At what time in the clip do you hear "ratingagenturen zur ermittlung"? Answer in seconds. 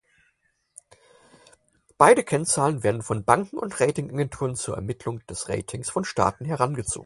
3.79-5.19